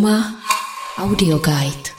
UMA 0.00 0.34
Audio 0.98 1.38
Guide. 1.38 1.90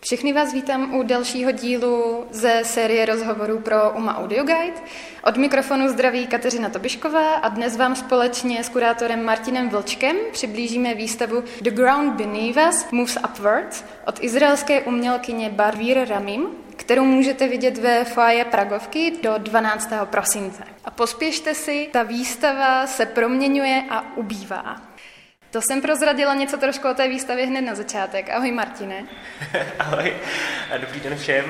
Všechny 0.00 0.32
vás 0.32 0.52
vítám 0.52 0.94
u 0.94 1.02
dalšího 1.02 1.50
dílu 1.50 2.26
ze 2.30 2.60
série 2.64 3.06
rozhovorů 3.06 3.58
pro 3.58 3.90
UMA 3.90 4.18
Audio 4.18 4.44
Guide. 4.44 4.80
Od 5.24 5.36
mikrofonu 5.36 5.88
zdraví 5.88 6.26
Kateřina 6.26 6.68
Tobišková 6.68 7.34
a 7.34 7.48
dnes 7.48 7.76
vám 7.76 7.96
společně 7.96 8.64
s 8.64 8.68
kurátorem 8.68 9.24
Martinem 9.24 9.68
Vlčkem 9.68 10.16
přiblížíme 10.32 10.94
výstavu 10.94 11.44
The 11.60 11.70
Ground 11.70 12.14
Beneath 12.14 12.68
Us 12.68 12.90
Moves 12.90 13.18
Upwards 13.30 13.84
od 14.06 14.24
izraelské 14.24 14.82
umělkyně 14.82 15.50
Barvír 15.50 16.08
Ramim, 16.08 16.46
kterou 16.76 17.04
můžete 17.04 17.48
vidět 17.48 17.78
ve 17.78 18.04
foaje 18.04 18.44
Pragovky 18.44 19.12
do 19.22 19.34
12. 19.38 19.90
prosince. 20.04 20.64
A 20.84 20.90
pospěšte 20.90 21.54
si, 21.54 21.88
ta 21.92 22.02
výstava 22.02 22.86
se 22.86 23.06
proměňuje 23.06 23.84
a 23.90 24.16
ubývá. 24.16 24.94
To 25.54 25.60
jsem 25.62 25.80
prozradila 25.80 26.34
něco 26.34 26.56
trošku 26.56 26.88
o 26.88 26.94
té 26.94 27.08
výstavě 27.08 27.46
hned 27.46 27.60
na 27.60 27.74
začátek. 27.74 28.30
Ahoj 28.30 28.52
Martine. 28.52 29.04
Ahoj 29.78 30.16
a 30.70 30.76
dobrý 30.76 31.00
den 31.00 31.16
všem. 31.18 31.44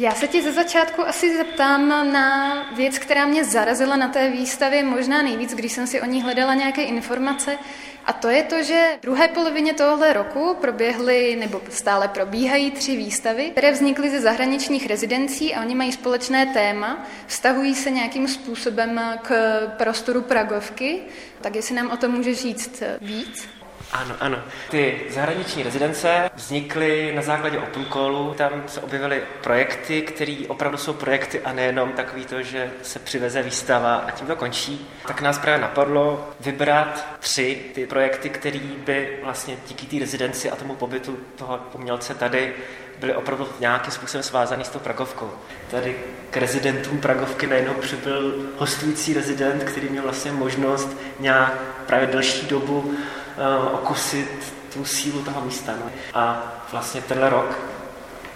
Já 0.00 0.14
se 0.14 0.28
ti 0.28 0.42
ze 0.42 0.52
začátku 0.52 1.02
asi 1.06 1.36
zeptám 1.36 2.12
na 2.12 2.54
věc, 2.76 2.98
která 2.98 3.26
mě 3.26 3.44
zarazila 3.44 3.96
na 3.96 4.08
té 4.08 4.30
výstavě 4.30 4.84
možná 4.84 5.22
nejvíc, 5.22 5.54
když 5.54 5.72
jsem 5.72 5.86
si 5.86 6.00
o 6.00 6.04
ní 6.04 6.22
hledala 6.22 6.54
nějaké 6.54 6.82
informace. 6.82 7.58
A 8.04 8.12
to 8.12 8.28
je 8.28 8.42
to, 8.42 8.62
že 8.62 8.88
v 8.98 9.02
druhé 9.02 9.28
polovině 9.28 9.74
tohohle 9.74 10.12
roku 10.12 10.56
proběhly 10.60 11.36
nebo 11.36 11.60
stále 11.70 12.08
probíhají 12.08 12.70
tři 12.70 12.96
výstavy, 12.96 13.50
které 13.50 13.72
vznikly 13.72 14.10
ze 14.10 14.20
zahraničních 14.20 14.86
rezidencí 14.86 15.54
a 15.54 15.60
oni 15.60 15.74
mají 15.74 15.92
společné 15.92 16.46
téma, 16.46 17.06
vztahují 17.26 17.74
se 17.74 17.90
nějakým 17.90 18.28
způsobem 18.28 19.00
k 19.22 19.60
prostoru 19.76 20.22
Pragovky. 20.22 21.00
Tak 21.40 21.56
jestli 21.56 21.74
nám 21.74 21.90
o 21.90 21.96
tom 21.96 22.10
můžeš 22.10 22.40
říct 22.40 22.82
víc? 23.00 23.59
Ano, 23.92 24.14
ano. 24.20 24.38
Ty 24.70 25.00
zahraniční 25.10 25.62
rezidence 25.62 26.30
vznikly 26.34 27.12
na 27.16 27.22
základě 27.22 27.58
Open 27.58 27.84
Callu. 27.84 28.34
Tam 28.34 28.62
se 28.66 28.80
objevily 28.80 29.22
projekty, 29.42 30.02
které 30.02 30.36
opravdu 30.48 30.78
jsou 30.78 30.92
projekty 30.92 31.40
a 31.40 31.52
nejenom 31.52 31.92
takový 31.92 32.26
to, 32.26 32.42
že 32.42 32.70
se 32.82 32.98
přiveze 32.98 33.42
výstava 33.42 33.96
a 33.96 34.10
tím 34.10 34.26
to 34.26 34.36
končí. 34.36 34.88
Tak 35.06 35.20
nás 35.20 35.38
právě 35.38 35.60
napadlo 35.60 36.28
vybrat 36.40 37.06
tři 37.20 37.62
ty 37.74 37.86
projekty, 37.86 38.30
které 38.30 38.58
by 38.58 39.18
vlastně 39.22 39.56
díky 39.68 39.86
té 39.86 39.98
rezidenci 39.98 40.50
a 40.50 40.56
tomu 40.56 40.74
pobytu 40.74 41.18
toho 41.36 41.60
umělce 41.72 42.14
tady 42.14 42.54
byly 43.00 43.14
opravdu 43.14 43.48
nějakým 43.60 43.92
způsobem 43.92 44.22
svázaný 44.22 44.64
s 44.64 44.68
tou 44.68 44.78
Pragovkou. 44.78 45.30
Tady 45.70 45.96
k 46.30 46.36
rezidentům 46.36 46.98
Pragovky 46.98 47.46
najednou 47.46 47.74
přibyl 47.74 48.34
hostující 48.58 49.14
rezident, 49.14 49.64
který 49.64 49.88
měl 49.88 50.02
vlastně 50.02 50.32
možnost 50.32 50.96
nějak 51.20 51.54
právě 51.86 52.06
delší 52.06 52.46
dobu 52.46 52.94
uh, 53.36 53.74
okusit 53.74 54.54
tu 54.72 54.84
sílu 54.84 55.22
toho 55.22 55.40
místa. 55.40 55.72
No. 55.84 55.90
A 56.14 56.52
vlastně 56.72 57.02
tenhle 57.02 57.30
rok 57.30 57.58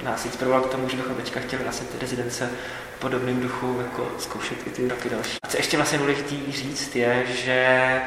nás 0.03 0.25
inspiroval 0.25 0.61
k 0.61 0.71
tomu, 0.71 0.89
že 0.89 0.97
bychom 0.97 1.15
teďka 1.15 1.41
chtěli 1.41 1.63
vlastně 1.63 1.87
ty 1.87 1.99
rezidence 1.99 2.51
v 2.97 3.01
podobném 3.01 3.41
duchu 3.41 3.79
jako 3.83 4.13
zkoušet 4.19 4.67
i 4.67 4.71
ty 4.71 4.89
roky 4.89 5.09
další. 5.09 5.37
A 5.43 5.49
co 5.49 5.57
ještě 5.57 5.77
vlastně 5.77 5.99
důležité 5.99 6.53
říct 6.53 6.97
je, 6.97 7.27
že 7.27 8.01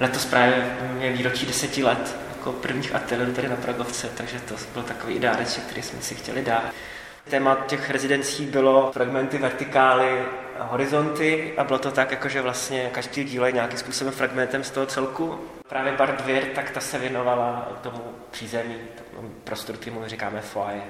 letos 0.00 0.24
právě 0.24 0.76
je 1.00 1.12
výročí 1.12 1.46
deseti 1.46 1.84
let 1.84 2.16
jako 2.36 2.52
prvních 2.52 2.94
ateliérů 2.94 3.32
tady 3.32 3.48
na 3.48 3.56
Pragovce, 3.56 4.10
takže 4.14 4.40
to 4.40 4.54
byl 4.74 4.82
takový 4.82 5.18
dáreček, 5.18 5.64
který 5.64 5.82
jsme 5.82 6.02
si 6.02 6.14
chtěli 6.14 6.42
dát. 6.42 6.72
Téma 7.30 7.54
těch 7.66 7.90
rezidencí 7.90 8.46
bylo 8.46 8.92
fragmenty 8.92 9.38
vertikály 9.38 10.24
horizonty 10.58 11.54
a 11.56 11.64
bylo 11.64 11.78
to 11.78 11.90
tak, 11.90 12.10
jako 12.10 12.28
že 12.28 12.42
vlastně 12.42 12.90
každý 12.92 13.24
díl 13.24 13.46
je 13.46 13.52
nějakým 13.52 13.78
způsobem 13.78 14.12
fragmentem 14.12 14.64
z 14.64 14.70
toho 14.70 14.86
celku. 14.86 15.40
Právě 15.68 15.92
Bart 15.92 16.20
Weir, 16.20 16.44
tak 16.54 16.70
ta 16.70 16.80
se 16.80 16.98
věnovala 16.98 17.68
tomu 17.82 18.00
přízemí, 18.30 18.76
tomu 19.16 19.28
prostoru, 19.28 19.78
kterému 19.78 20.02
říkáme 20.06 20.40
foyer. 20.40 20.82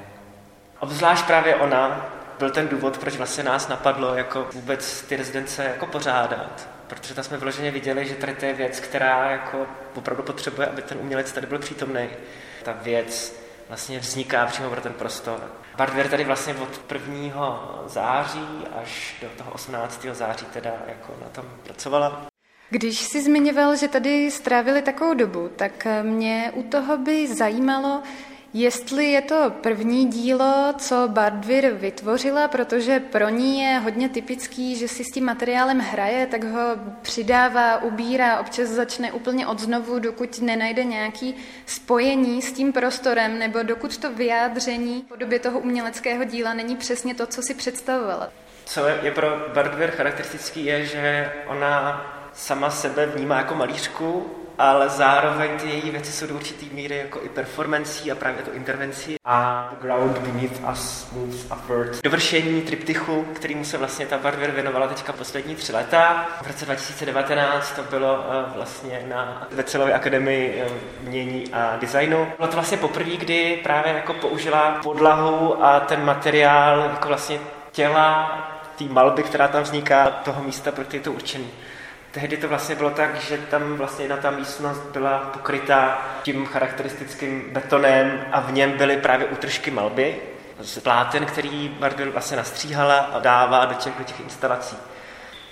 Obzvlášť 0.81 1.27
právě 1.27 1.57
ona 1.57 2.11
byl 2.39 2.51
ten 2.51 2.69
důvod, 2.69 2.99
proč 2.99 3.17
vlastně 3.17 3.45
nás 3.45 3.69
napadlo 3.69 4.15
jako 4.15 4.49
vůbec 4.53 5.03
ty 5.03 5.17
rezidence 5.17 5.65
jako 5.65 5.87
pořádat. 5.87 6.69
Protože 6.87 7.15
tam 7.15 7.25
jsme 7.25 7.37
vyloženě 7.37 7.71
viděli, 7.71 8.07
že 8.07 8.15
tady 8.15 8.35
to 8.35 8.45
je 8.45 8.55
věc, 8.55 8.81
která 8.81 9.31
jako 9.31 9.67
opravdu 9.95 10.23
potřebuje, 10.23 10.69
aby 10.69 10.83
ten 10.83 10.99
umělec 11.01 11.33
tady 11.33 11.47
byl 11.47 11.59
přítomný. 11.59 12.09
Ta 12.63 12.73
věc 12.73 13.42
vlastně 13.73 13.99
vzniká 13.99 14.47
přímo 14.47 14.71
pro 14.71 14.81
ten 14.81 14.93
prostor. 14.93 15.53
Bardwer 15.77 16.09
tady 16.09 16.25
vlastně 16.25 16.55
od 16.55 16.93
1. 16.93 17.83
září 17.87 18.67
až 18.83 19.17
do 19.23 19.29
toho 19.37 19.53
18. 19.53 20.07
září 20.13 20.47
teda 20.47 20.71
jako 20.87 21.15
na 21.23 21.29
tom 21.29 21.45
pracovala. 21.65 22.27
Když 22.71 23.01
jsi 23.01 23.23
zmiňoval, 23.23 23.77
že 23.77 23.89
tady 23.89 24.31
strávili 24.31 24.83
takovou 24.83 25.15
dobu, 25.15 25.51
tak 25.57 25.87
mě 26.03 26.53
u 26.55 26.63
toho 26.63 26.99
by 26.99 27.35
zajímalo, 27.35 28.03
Jestli 28.55 29.05
je 29.05 29.23
to 29.23 29.53
první 29.61 30.07
dílo, 30.07 30.75
co 30.79 31.09
Bardvir 31.09 31.71
vytvořila, 31.71 32.49
protože 32.49 33.01
pro 33.01 33.29
ní 33.29 33.61
je 33.61 33.79
hodně 33.79 34.09
typický, 34.09 34.77
že 34.77 34.89
si 34.89 35.05
s 35.05 35.11
tím 35.11 35.25
materiálem 35.25 35.79
hraje, 35.79 36.27
tak 36.27 36.45
ho 36.45 36.61
přidává, 37.03 37.83
ubírá, 37.83 38.41
občas 38.41 38.69
začne 38.69 39.13
úplně 39.13 39.47
od 39.47 39.59
znovu, 39.59 39.99
dokud 39.99 40.41
nenajde 40.43 40.85
nějaký 40.85 41.35
spojení 41.67 42.43
s 42.43 42.53
tím 42.53 42.73
prostorem, 42.73 43.39
nebo 43.39 43.63
dokud 43.63 43.99
to 43.99 44.13
vyjádření 44.13 45.03
v 45.03 45.09
podobě 45.09 45.39
toho 45.39 45.59
uměleckého 45.61 46.25
díla 46.25 46.55
není 46.55 46.77
přesně 46.77 47.15
to, 47.15 47.27
co 47.27 47.43
si 47.43 47.55
představovala. 47.55 48.29
Co 48.65 48.87
je 49.03 49.11
pro 49.11 49.27
Bardvir 49.55 49.91
charakteristický, 49.91 50.65
je, 50.65 50.85
že 50.87 51.33
ona 51.47 52.07
sama 52.35 52.71
sebe 52.71 53.07
vnímá 53.07 53.37
jako 53.37 53.55
malířku, 53.55 54.42
ale 54.59 54.89
zároveň 54.89 55.51
ty 55.57 55.69
její 55.69 55.91
věci 55.91 56.13
jsou 56.13 56.27
do 56.27 56.35
určitý 56.35 56.71
míry 56.73 56.97
jako 56.97 57.21
i 57.23 57.29
performancí 57.29 58.13
a 58.13 58.15
právě 58.15 58.43
to 58.43 58.53
intervencí. 58.53 59.17
A 59.25 59.69
The 59.71 59.87
Ground 59.87 60.19
Beneath 60.19 60.73
Us 60.73 61.09
Moves 61.13 61.45
Upward. 61.45 62.03
Dovršení 62.03 62.63
triptychu, 62.63 63.25
kterýmu 63.35 63.65
se 63.65 63.79
vlastně 63.79 64.07
ta 64.07 64.19
Barbie 64.19 64.51
věnovala 64.51 64.87
teďka 64.87 65.13
poslední 65.13 65.55
tři 65.55 65.73
leta. 65.73 66.29
V 66.43 66.47
roce 66.47 66.65
2019 66.65 67.73
to 67.73 67.83
bylo 67.83 68.15
uh, 68.15 68.55
vlastně 68.55 69.05
na 69.09 69.47
Vecelové 69.51 69.93
akademii 69.93 70.65
uh, 70.65 70.73
mění 71.09 71.45
a 71.53 71.77
designu. 71.81 72.29
Bylo 72.37 72.49
to 72.49 72.55
vlastně 72.55 72.77
poprvé, 72.77 73.17
kdy 73.17 73.61
právě 73.63 73.93
jako 73.93 74.15
použila 74.15 74.81
podlahu 74.83 75.65
a 75.65 75.81
ten 75.81 76.05
materiál 76.05 76.81
jako 76.81 77.09
vlastně 77.09 77.39
těla 77.73 78.39
té 78.79 78.85
malby, 78.85 79.23
která 79.23 79.49
tam 79.49 79.63
vzniká, 79.63 80.11
toho 80.11 80.43
místa, 80.43 80.73
pro 80.73 80.85
který 80.85 80.99
je 80.99 81.05
to 81.05 81.13
určený. 81.13 81.49
Tehdy 82.13 82.37
to 82.37 82.49
vlastně 82.49 82.75
bylo 82.75 82.91
tak, 82.91 83.21
že 83.21 83.39
tam 83.39 83.77
vlastně 83.77 84.05
jedna 84.05 84.17
ta 84.17 84.31
místnost 84.31 84.81
byla 84.93 85.19
pokrytá 85.19 86.07
tím 86.23 86.47
charakteristickým 86.47 87.45
betonem 87.53 88.25
a 88.33 88.41
v 88.41 88.53
něm 88.53 88.73
byly 88.73 88.97
právě 88.97 89.27
útržky 89.27 89.71
malby 89.71 90.17
z 90.61 90.79
pláten, 90.79 91.27
který 91.27 91.69
Barbie 91.69 92.11
vlastně 92.11 92.37
nastříhala 92.37 92.99
a 92.99 93.19
dává 93.21 93.65
do 93.65 93.75
těch, 93.75 93.93
do 93.99 94.05
těch 94.05 94.21
instalací. 94.21 94.77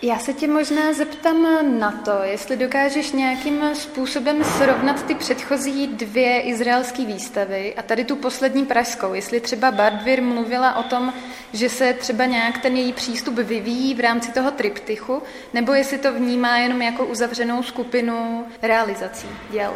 Já 0.02 0.18
se 0.18 0.32
tě 0.32 0.48
možná 0.48 0.92
zeptám 0.92 1.46
na 1.78 1.90
to, 1.92 2.22
jestli 2.22 2.56
dokážeš 2.56 3.12
nějakým 3.12 3.74
způsobem 3.74 4.44
srovnat 4.44 5.06
ty 5.06 5.14
předchozí 5.14 5.86
dvě 5.86 6.40
izraelské 6.40 7.04
výstavy 7.04 7.74
a 7.74 7.82
tady 7.82 8.04
tu 8.04 8.16
poslední 8.16 8.66
pražskou. 8.66 9.14
Jestli 9.14 9.40
třeba 9.40 9.70
Bardvir 9.70 10.22
mluvila 10.22 10.76
o 10.76 10.82
tom, 10.82 11.12
že 11.52 11.68
se 11.68 11.92
třeba 11.92 12.24
nějak 12.24 12.58
ten 12.58 12.76
její 12.76 12.92
přístup 12.92 13.34
vyvíjí 13.34 13.94
v 13.94 14.00
rámci 14.00 14.32
toho 14.32 14.50
triptychu, 14.50 15.22
nebo 15.54 15.72
jestli 15.72 15.98
to 15.98 16.12
vnímá 16.12 16.58
jenom 16.58 16.82
jako 16.82 17.04
uzavřenou 17.04 17.62
skupinu 17.62 18.46
realizací 18.62 19.28
děl. 19.50 19.72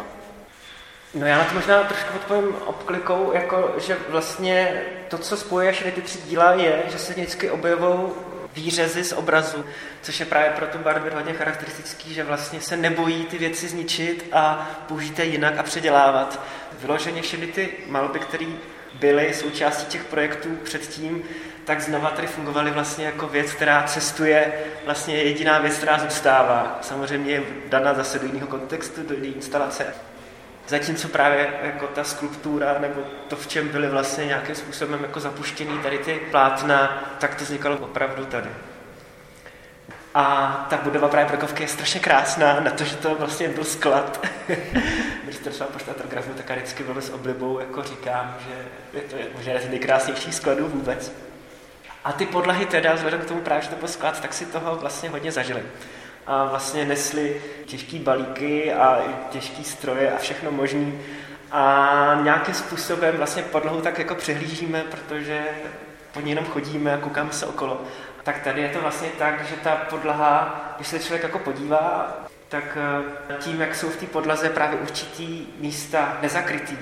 No 1.13 1.25
já 1.25 1.37
na 1.37 1.43
to 1.43 1.55
možná 1.55 1.83
trošku 1.83 2.15
odpovím 2.15 2.55
obklikou, 2.65 3.31
jako 3.33 3.75
že 3.77 3.97
vlastně 4.09 4.81
to, 5.07 5.17
co 5.17 5.37
spojuje 5.37 5.71
všechny 5.71 5.91
ty 5.91 6.01
tři 6.01 6.19
díla, 6.27 6.53
je, 6.53 6.83
že 6.91 6.97
se 6.97 7.13
vždycky 7.13 7.51
objevují 7.51 7.99
výřezy 8.55 9.03
z 9.03 9.13
obrazu, 9.13 9.65
což 10.01 10.19
je 10.19 10.25
právě 10.25 10.49
pro 10.49 10.65
tu 10.67 10.77
Barbie 10.77 11.15
hodně 11.15 11.33
charakteristický, 11.33 12.13
že 12.13 12.23
vlastně 12.23 12.61
se 12.61 12.77
nebojí 12.77 13.25
ty 13.25 13.37
věci 13.37 13.67
zničit 13.67 14.29
a 14.31 14.69
použít 14.87 15.19
je 15.19 15.25
jinak 15.25 15.57
a 15.57 15.63
předělávat. 15.63 16.39
Vyloženě 16.79 17.21
všechny 17.21 17.47
ty 17.47 17.73
malby, 17.87 18.19
které 18.19 18.45
byly 18.99 19.33
součástí 19.33 19.85
těch 19.85 20.03
projektů 20.03 20.49
předtím, 20.63 21.23
tak 21.65 21.81
znova 21.81 22.09
tady 22.09 22.27
fungovaly 22.27 22.71
vlastně 22.71 23.05
jako 23.05 23.27
věc, 23.27 23.51
která 23.51 23.83
cestuje, 23.83 24.53
vlastně 24.85 25.15
jediná 25.15 25.59
věc, 25.59 25.77
která 25.77 25.99
zůstává. 25.99 26.79
Samozřejmě 26.81 27.31
je 27.31 27.43
dana 27.69 27.93
zase 27.93 28.19
do 28.19 28.25
jiného 28.25 28.47
kontextu, 28.47 29.03
do 29.03 29.15
jiné 29.15 29.27
instalace. 29.27 29.85
Zatímco 30.67 31.07
právě 31.07 31.53
jako 31.61 31.87
ta 31.87 32.03
skulptura 32.03 32.75
nebo 32.79 33.01
to, 33.27 33.35
v 33.35 33.47
čem 33.47 33.69
byly 33.69 33.89
vlastně 33.89 34.25
nějakým 34.25 34.55
způsobem 34.55 35.01
jako 35.01 35.19
zapuštěný 35.19 35.79
tady 35.79 35.97
ty 35.97 36.19
plátna, 36.31 37.03
tak 37.19 37.35
to 37.35 37.43
vznikalo 37.43 37.77
opravdu 37.77 38.25
tady. 38.25 38.49
A 40.17 40.65
ta 40.69 40.77
budova 40.77 41.07
právě 41.07 41.27
Brokovky 41.27 41.63
je 41.63 41.67
strašně 41.67 41.99
krásná, 41.99 42.59
na 42.59 42.71
to, 42.71 42.83
že 42.83 42.95
to 42.95 43.15
vlastně 43.15 43.47
byl 43.47 43.63
sklad. 43.63 44.27
Ministerstva 45.23 45.65
pošta 45.65 45.93
telegrafu, 45.93 46.29
tak 46.33 46.49
vždycky 46.49 46.83
velmi 46.83 47.01
s 47.01 47.13
oblibou 47.13 47.59
jako 47.59 47.83
říkám, 47.83 48.35
že 48.47 48.65
je 48.99 49.01
to 49.01 49.15
možná 49.37 49.53
z 49.59 49.69
nejkrásnějších 49.69 50.35
skladů 50.35 50.67
vůbec. 50.67 51.11
A 52.03 52.11
ty 52.11 52.25
podlahy 52.25 52.65
teda, 52.65 52.93
vzhledem 52.93 53.21
k 53.21 53.25
tomu 53.25 53.41
právě, 53.41 53.63
že 53.63 53.69
to 53.69 53.75
byl 53.75 53.87
sklad, 53.87 54.21
tak 54.21 54.33
si 54.33 54.45
toho 54.45 54.75
vlastně 54.75 55.09
hodně 55.09 55.31
zažili. 55.31 55.63
A 56.27 56.45
vlastně 56.45 56.85
nesli 56.85 57.41
těžké 57.65 57.99
balíky 57.99 58.73
a 58.73 59.01
těžké 59.29 59.63
stroje 59.63 60.11
a 60.11 60.17
všechno 60.17 60.51
možné. 60.51 60.91
A 61.51 62.19
nějakým 62.23 62.53
způsobem 62.53 63.17
vlastně 63.17 63.43
podlahu 63.43 63.81
tak 63.81 63.99
jako 63.99 64.15
přehlížíme, 64.15 64.83
protože 64.83 65.43
po 66.13 66.21
ní 66.21 66.29
jenom 66.29 66.45
chodíme 66.45 66.93
a 66.93 66.97
koukáme 66.97 67.31
se 67.31 67.45
okolo. 67.45 67.81
Tak 68.23 68.43
tady 68.43 68.61
je 68.61 68.69
to 68.69 68.81
vlastně 68.81 69.07
tak, 69.19 69.45
že 69.45 69.55
ta 69.55 69.75
podlaha, 69.75 70.61
když 70.75 70.87
se 70.87 70.99
člověk 70.99 71.23
jako 71.23 71.39
podívá, 71.39 72.17
tak 72.49 72.77
eh, 73.29 73.35
tím, 73.39 73.61
jak 73.61 73.75
jsou 73.75 73.89
v 73.89 73.95
té 73.95 74.05
podlaze 74.05 74.49
právě 74.49 74.79
určitý 74.79 75.47
místa 75.59 76.17
nezakrytý 76.21 76.77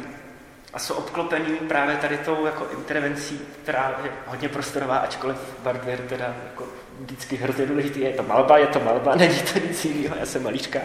a 0.74 0.80
jsou 0.80 0.94
obklopený 0.94 1.56
právě 1.56 1.98
tady 1.98 2.18
tou 2.18 2.46
jako 2.46 2.68
intervencí, 2.78 3.42
která 3.64 3.96
je 4.04 4.12
hodně 4.28 4.50
prostorová, 4.50 4.98
ačkoliv 4.98 5.38
Bardware 5.64 6.02
teda 6.10 6.34
jako 6.46 6.68
vždycky 7.00 7.36
hrozně 7.36 7.66
důležitý, 7.66 8.00
je 8.00 8.14
to 8.14 8.24
malba, 8.24 8.58
je 8.58 8.68
to 8.68 8.80
malba, 8.80 9.16
není 9.16 9.42
to 9.54 9.60
nic 9.68 9.86
jiného, 9.86 10.16
já 10.20 10.26
jsem 10.26 10.44
malíčka. 10.44 10.80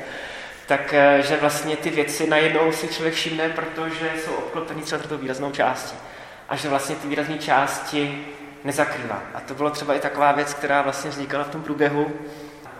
Tak, 0.67 0.95
eh, 0.95 1.39
vlastně 1.41 1.77
ty 1.77 1.91
věci 1.91 2.27
najednou 2.27 2.73
si 2.73 2.89
člověk 2.89 3.15
všimne, 3.15 3.49
protože 3.49 4.11
jsou 4.25 4.31
obklopený 4.33 4.83
třeba 4.83 5.03
tou 5.03 5.19
výraznou 5.19 5.53
částí. 5.53 5.97
A 6.49 6.57
že 6.57 6.69
vlastně 6.69 6.97
ty 6.97 7.09
výrazné 7.09 7.39
části 7.39 8.25
nezakrývá. 8.65 9.23
A 9.35 9.41
to 9.41 9.55
bylo 9.55 9.71
třeba 9.71 9.95
i 9.95 10.01
taková 10.01 10.33
věc, 10.33 10.55
která 10.55 10.83
vlastně 10.83 11.11
vznikala 11.11 11.45
v 11.45 11.51
tom 11.51 11.63
průběhu. 11.63 12.13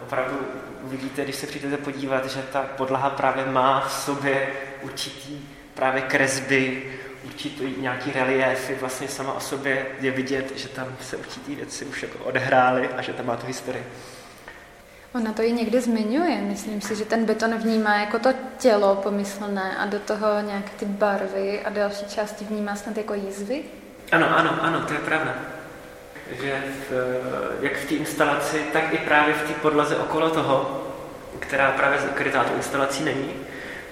Opravdu 0.03 0.39
uvidíte, 0.83 1.25
když 1.25 1.37
se 1.37 1.47
přijdete 1.47 1.77
podívat, 1.77 2.27
že 2.27 2.43
ta 2.53 2.63
podlaha 2.63 3.11
právě 3.11 3.47
má 3.47 3.81
v 3.81 3.93
sobě 3.93 4.49
určitý 4.83 5.49
právě 5.75 6.03
kresby, 6.03 6.83
určitý 7.25 7.75
nějaký 7.79 8.13
reliéfy, 8.13 8.75
vlastně 8.75 9.09
sama 9.09 9.33
o 9.33 9.41
sobě 9.41 9.87
je 10.01 10.11
vidět, 10.11 10.53
že 10.57 10.69
tam 10.69 10.97
se 11.01 11.17
určitý 11.17 11.55
věci 11.55 11.85
už 11.85 12.03
jako 12.03 12.19
odehrály 12.19 12.89
a 12.89 13.03
že 13.03 13.13
tam 13.13 13.27
má 13.27 13.37
tu 13.37 13.47
historii. 13.47 13.85
Ona 15.15 15.33
to 15.33 15.43
i 15.43 15.53
někde 15.53 15.81
zmiňuje. 15.81 16.41
Myslím 16.41 16.81
si, 16.81 16.97
že 16.97 17.05
ten 17.05 17.25
beton 17.25 17.55
vnímá 17.55 17.97
jako 17.97 18.19
to 18.19 18.31
tělo 18.59 18.97
pomyslné 18.97 19.77
a 19.77 19.87
do 19.87 19.99
toho 19.99 20.27
nějaké 20.47 20.71
ty 20.79 20.85
barvy 20.85 21.61
a 21.65 21.71
další 21.71 22.07
části 22.07 22.45
vnímá 22.45 22.77
snad 22.77 22.97
jako 22.97 23.15
jizvy? 23.15 23.63
Ano, 24.13 24.39
ano, 24.39 24.59
ano, 24.63 24.81
to 24.81 24.93
je 24.93 24.99
pravda. 24.99 25.35
Že 26.43 26.63
v, 26.91 26.93
jak 27.61 27.77
v 27.77 27.89
té 27.89 27.95
instalaci, 27.95 28.63
tak 28.73 28.95
i 28.95 28.99
právě 28.99 29.35
v 29.35 29.49
té 29.49 29.53
podlaze 29.55 29.97
okolo 29.97 30.31
toho, 30.31 30.85
která 31.39 31.71
právě 31.71 31.99
zakrytá 32.01 32.45
tou 32.45 32.55
instalací 32.55 33.05
není, 33.05 33.31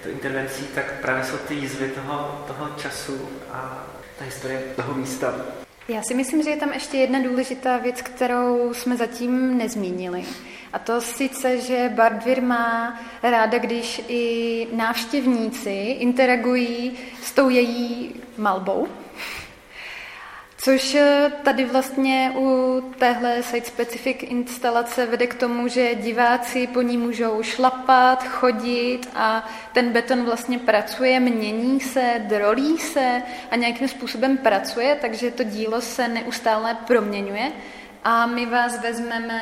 to 0.03 0.09
intervencí, 0.09 0.63
tak 0.75 1.01
právě 1.01 1.23
jsou 1.23 1.37
ty 1.37 1.53
jízvy 1.53 1.89
toho, 1.89 2.45
toho 2.47 2.69
času 2.77 3.29
a 3.51 3.87
ta 4.19 4.25
historie 4.25 4.61
toho 4.75 4.93
místa. 4.93 5.33
Já 5.87 6.01
si 6.01 6.13
myslím, 6.13 6.43
že 6.43 6.49
je 6.49 6.57
tam 6.57 6.73
ještě 6.73 6.97
jedna 6.97 7.21
důležitá 7.21 7.77
věc, 7.77 8.01
kterou 8.01 8.73
jsme 8.73 8.97
zatím 8.97 9.57
nezmínili. 9.57 10.25
A 10.73 10.79
to 10.79 11.01
sice, 11.01 11.61
že 11.61 11.91
Bardvir 11.95 12.41
má 12.41 12.99
ráda, 13.23 13.57
když 13.57 14.01
i 14.07 14.67
návštěvníci 14.73 15.69
interagují 15.99 16.97
s 17.23 17.31
tou 17.31 17.49
její 17.49 18.15
malbou, 18.37 18.87
Což 20.67 20.95
eh, 20.95 21.31
tady 21.43 21.65
vlastně 21.65 22.31
u 22.37 22.81
téhle 22.99 23.43
site-specific 23.43 24.17
instalace 24.19 25.05
vede 25.05 25.27
k 25.27 25.33
tomu, 25.33 25.67
že 25.67 25.95
diváci 25.95 26.67
po 26.67 26.81
ní 26.81 26.97
můžou 26.97 27.43
šlapat, 27.43 28.27
chodit 28.27 28.99
a 29.15 29.49
ten 29.73 29.91
beton 29.91 30.23
vlastně 30.23 30.59
pracuje, 30.59 31.19
mění 31.19 31.79
se, 31.79 32.21
drolí 32.27 32.77
se 32.77 33.21
a 33.51 33.55
nějakým 33.55 33.87
způsobem 33.87 34.37
pracuje, 34.37 34.97
takže 35.01 35.31
to 35.31 35.43
dílo 35.43 35.81
se 35.81 36.07
neustále 36.07 36.77
proměňuje 36.87 37.51
a 38.03 38.25
my 38.25 38.45
vás 38.45 38.81
vezmeme 38.81 39.41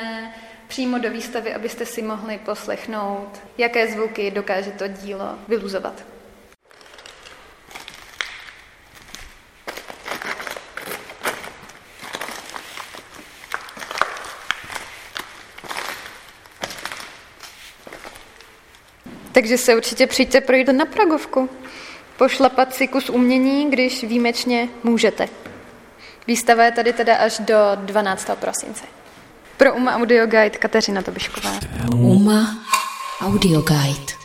přímo 0.67 0.97
do 0.97 1.11
výstavy, 1.11 1.53
abyste 1.53 1.85
si 1.85 2.01
mohli 2.01 2.37
poslechnout, 2.37 3.41
jaké 3.57 3.91
zvuky 3.91 4.31
dokáže 4.31 4.71
to 4.71 4.87
dílo 4.87 5.35
vyluzovat. 5.47 6.14
Takže 19.35 19.57
se 19.57 19.75
určitě 19.75 20.07
přijďte 20.07 20.41
projít 20.41 20.67
na 20.67 20.85
Pragovku. 20.85 21.49
Pošlapat 22.17 22.73
si 22.73 22.87
kus 22.87 23.09
umění, 23.09 23.71
když 23.71 24.03
výjimečně 24.03 24.69
můžete. 24.83 25.27
Výstava 26.27 26.63
je 26.63 26.71
tady 26.71 26.93
teda 26.93 27.15
až 27.15 27.39
do 27.39 27.55
12. 27.75 28.29
prosince. 28.35 28.83
Pro 29.57 29.73
UMA 29.73 29.95
Audio 29.95 30.25
Guide 30.25 30.49
Kateřina 30.49 31.01
Tobišková. 31.01 31.51
UMA 31.95 32.65
Audio 33.21 33.61
Guide. 33.61 34.24